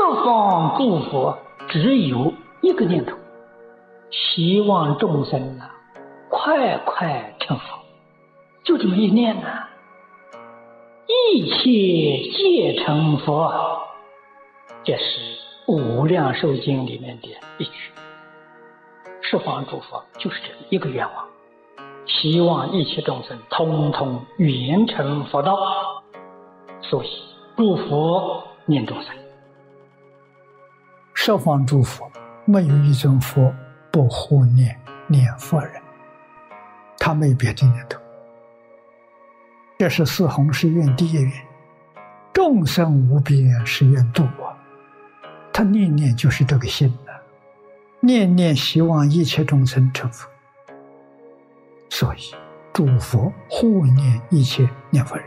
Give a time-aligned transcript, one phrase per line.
[0.00, 1.38] 十方诸佛
[1.68, 2.32] 只有
[2.62, 3.14] 一个念头，
[4.10, 5.76] 希望众生啊
[6.30, 7.64] 快快成佛，
[8.64, 9.46] 就这么一念呢，
[11.06, 13.52] 一切皆成佛。
[14.84, 15.20] 这是
[15.70, 17.28] 《无量寿经》里面的
[17.58, 17.92] 一句。
[19.20, 21.28] 十方诸佛就是这一个愿望，
[22.06, 25.58] 希望一切众生通通圆成佛道，
[26.80, 27.08] 所以
[27.54, 29.19] 祝福念众生。
[31.22, 32.10] 十方诸佛
[32.46, 33.54] 没有一尊佛
[33.92, 34.74] 不护念
[35.06, 35.72] 念佛人，
[36.98, 38.00] 他没别的念头。
[39.78, 41.30] 这是四弘誓愿第一愿，
[42.32, 44.50] 众生无边誓愿度我，
[45.52, 47.12] 他念念就是这个心呐，
[48.00, 50.26] 念念希望一切众生成佛，
[51.90, 52.34] 所以
[52.72, 55.26] 诸佛护念一切念佛人。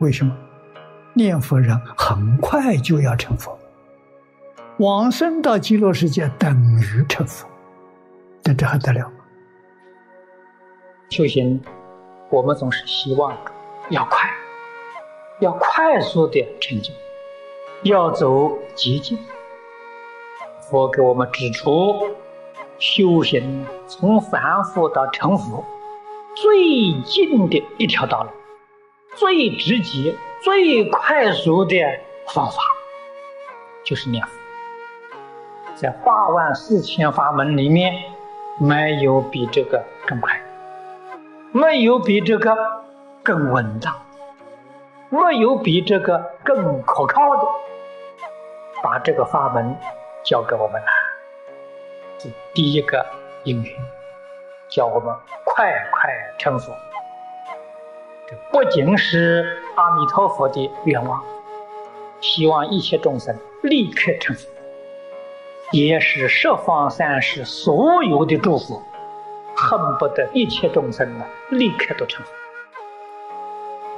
[0.00, 0.34] 为什么？
[1.12, 3.58] 念佛人很快就要成佛。
[4.78, 7.46] 往生到极乐世界等于成佛，
[8.42, 9.12] 这这还得了？
[11.10, 11.60] 修行，
[12.30, 13.36] 我们总是希望
[13.90, 14.30] 要快，
[15.40, 16.90] 要快速的成就，
[17.82, 19.18] 要走捷径。
[20.70, 22.08] 佛给我们指出，
[22.78, 25.62] 修行从凡夫到成佛
[26.34, 28.30] 最近的一条道路，
[29.16, 31.76] 最直接、最快速的
[32.28, 32.56] 方法，
[33.84, 34.41] 就是念佛。
[35.74, 37.94] 在八万四千法门里面，
[38.58, 40.40] 没有比这个更快，
[41.52, 42.54] 没有比这个
[43.22, 43.94] 更稳当，
[45.08, 47.42] 没有比这个更可靠的。
[48.82, 49.76] 把这个法门
[50.24, 50.88] 交给我们了，
[52.18, 53.06] 是第一个
[53.44, 53.72] 因缘，
[54.68, 55.14] 叫我们
[55.44, 56.74] 快快成佛。
[58.28, 61.22] 这不仅是阿弥陀佛的愿望，
[62.20, 64.48] 希望一切众生立刻成佛。
[65.72, 68.82] 也是十方三世所有的祝福，
[69.56, 72.30] 恨不得一切众生呢立刻都成佛。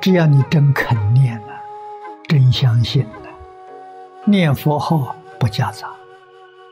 [0.00, 1.60] 只要你真肯念了，
[2.28, 3.28] 真相信了，
[4.24, 5.90] 念佛号不夹杂，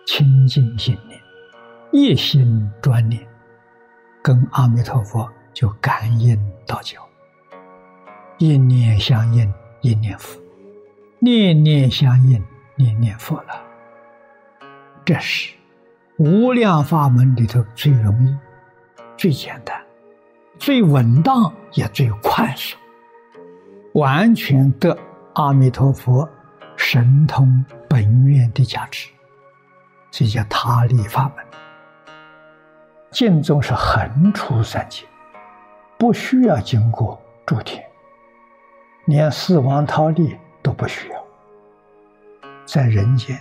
[0.06, 1.20] 清净心念，
[1.90, 3.26] 一心专念，
[4.22, 7.00] 跟阿弥陀佛就感应道交，
[8.38, 10.40] 一念相应一念佛，
[11.18, 12.40] 念念相应
[12.76, 13.71] 念念佛了。
[15.04, 15.52] 这是
[16.18, 18.36] 无量法门里头最容易、
[19.16, 19.80] 最简单、
[20.58, 22.76] 最稳当也最快速，
[23.94, 24.96] 完全得
[25.34, 26.28] 阿弥陀佛
[26.76, 29.08] 神通本愿的价值，
[30.10, 31.44] 这叫他力法门。
[33.10, 35.04] 净宗是横出三界，
[35.98, 37.84] 不需要经过诸天，
[39.06, 41.24] 连四王桃力都不需要，
[42.64, 43.36] 在人间。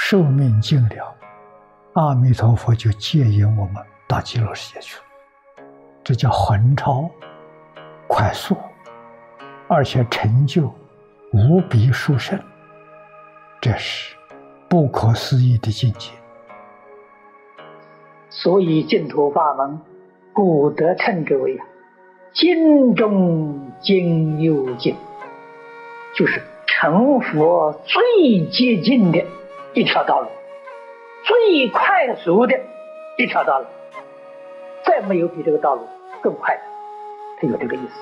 [0.00, 1.14] 寿命尽了，
[1.94, 3.74] 阿弥陀佛就接引我们
[4.06, 5.04] 到极乐世界去了。
[6.04, 7.10] 这叫横超、
[8.06, 8.56] 快速，
[9.66, 10.72] 而且成就
[11.32, 12.38] 无比殊胜，
[13.60, 14.16] 这是
[14.68, 16.12] 不可思议的境界。
[18.30, 19.80] 所以净土法门，
[20.32, 21.60] 古德称之为
[22.32, 24.94] “经中经又经”，
[26.16, 29.22] 就是成佛最接近的。
[29.74, 30.28] 一条道路，
[31.24, 32.58] 最快速的
[33.16, 33.66] 一条道路，
[34.84, 35.86] 再没有比这个道路
[36.22, 36.62] 更快的。
[37.40, 37.94] 他有这个意思。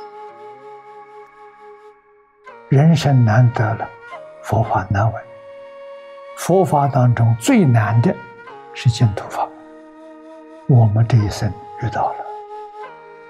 [2.68, 3.88] 人生难得了，
[4.42, 5.22] 佛法难闻。
[6.36, 8.14] 佛法当中最难的
[8.74, 9.48] 是净土法，
[10.68, 11.52] 我们这一生
[11.82, 12.16] 遇到了，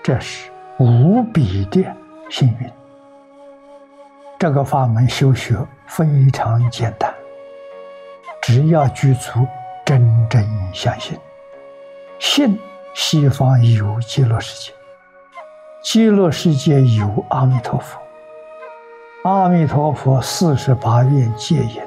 [0.02, 1.84] 这是无比的
[2.28, 2.70] 幸运。
[4.38, 5.54] 这个法门修学
[5.86, 7.14] 非常简单。
[8.46, 9.44] 只要具足
[9.84, 10.40] 真正
[10.72, 11.18] 相信，
[12.20, 12.56] 信
[12.94, 14.72] 西方有极乐世界，
[15.82, 17.98] 极乐世界有阿弥陀佛，
[19.24, 21.82] 阿弥陀佛四十八愿戒引，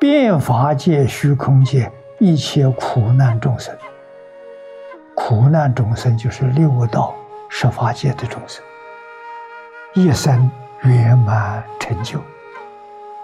[0.00, 1.88] 变法界、虚空界
[2.18, 3.72] 一切苦难众生，
[5.14, 7.14] 苦难众生就是六道
[7.48, 8.60] 十法界的众生，
[9.94, 10.50] 一生
[10.80, 12.18] 圆满成就，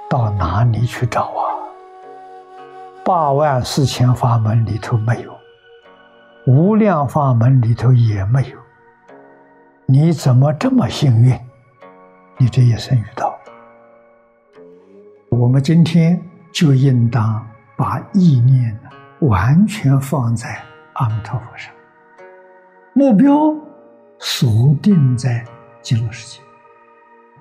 [0.09, 1.48] 到哪里去找啊？
[3.09, 5.35] 八万四千法门里头没有，
[6.47, 8.59] 无量法门里头也没有。
[9.87, 11.35] 你怎么这么幸运？
[12.37, 13.35] 你这一生遇到，
[15.31, 16.23] 我们今天
[16.53, 17.43] 就应当
[17.79, 18.79] 把意念
[19.21, 20.63] 完全放在
[20.93, 21.73] 阿弥陀佛上，
[22.93, 23.57] 目标
[24.19, 25.43] 锁定在
[25.81, 26.43] 极乐世界，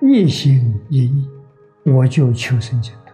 [0.00, 1.30] 一心一意，
[1.84, 3.07] 我就求生净土。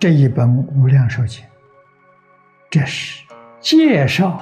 [0.00, 1.44] 这一本《无量寿经》，
[2.70, 3.22] 这是
[3.60, 4.40] 介绍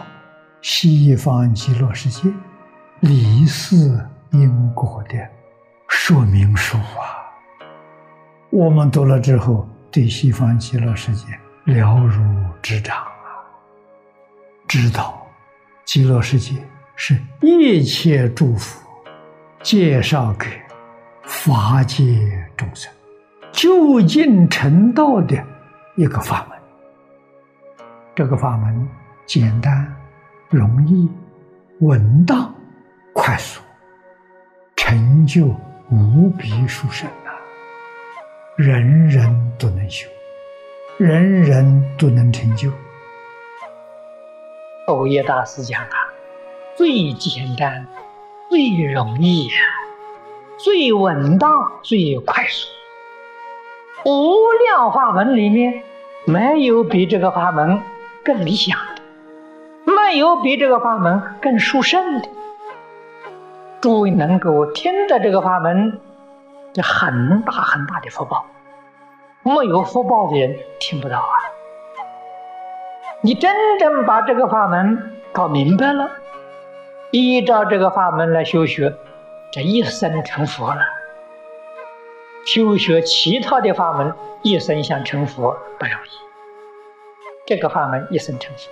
[0.62, 2.30] 西方极乐世界
[3.00, 3.74] 离世
[4.30, 5.18] 因果的
[5.88, 7.26] 说明书啊！
[8.50, 11.26] 我们读了之后，对西方极乐世界
[11.64, 12.22] 了如
[12.62, 13.42] 指掌啊！
[14.68, 15.26] 知道
[15.84, 16.54] 极乐世界
[16.94, 18.80] 是一切诸佛
[19.60, 20.46] 介绍给
[21.24, 22.92] 法界众生。
[23.58, 25.36] 究竟成道的
[25.96, 26.56] 一个法门，
[28.14, 28.88] 这个法门
[29.26, 29.92] 简单、
[30.48, 31.10] 容易、
[31.80, 32.54] 稳当、
[33.12, 33.60] 快速，
[34.76, 35.46] 成就
[35.90, 37.34] 无比殊胜啊！
[38.54, 40.08] 人人都能修，
[40.96, 42.70] 人人都能成就。
[44.86, 45.96] 欧耶大师讲啊，
[46.76, 47.84] 最简单、
[48.48, 49.48] 最容易，
[50.58, 51.50] 最稳当、
[51.82, 52.68] 最快速。
[54.08, 55.82] 无量法门里面，
[56.24, 57.82] 没有比这个法门
[58.24, 59.02] 更理想的，
[59.92, 62.28] 没有比这个法门更殊胜的。
[63.82, 66.00] 诸位能够听到这个法门，
[66.72, 68.46] 这很大很大的福报。
[69.42, 71.36] 没有福报的人听不到啊。
[73.20, 76.08] 你真正把这个法门搞明白了，
[77.10, 78.94] 依照这个法门来修学，
[79.52, 80.80] 这一生成佛了。
[82.50, 86.08] 修学其他的法门，一生想成佛不容易。
[87.46, 88.70] 这个法门一生成佛，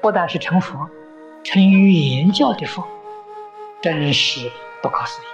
[0.00, 0.88] 不但是成佛，
[1.42, 2.86] 成圆教的佛，
[3.80, 4.48] 真是
[4.80, 5.24] 不可思议。